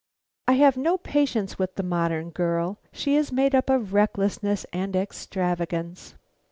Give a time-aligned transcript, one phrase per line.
[0.47, 4.95] I have no patience with the modern girl; she is made up of recklessness and
[4.95, 6.15] extravagance."